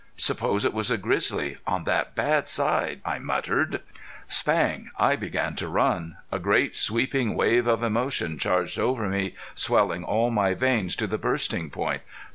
"Suppose 0.17 0.65
it 0.65 0.73
was 0.73 0.89
a 0.89 0.97
grizzly 0.97 1.57
on 1.67 1.83
that 1.83 2.15
bad 2.15 2.47
side!" 2.47 3.01
I 3.05 3.19
muttered. 3.19 3.81
Spang!... 4.27 4.89
I 4.97 5.15
began 5.15 5.53
to 5.57 5.67
run. 5.67 6.17
A 6.31 6.39
great 6.39 6.75
sweeping 6.75 7.35
wave 7.35 7.67
of 7.67 7.83
emotion 7.83 8.39
charged 8.39 8.79
over 8.79 9.07
me, 9.07 9.35
swelling 9.53 10.03
all 10.03 10.31
my 10.31 10.55
veins 10.55 10.95
to 10.95 11.05
the 11.05 11.19
bursting 11.19 11.69
point. 11.69 12.01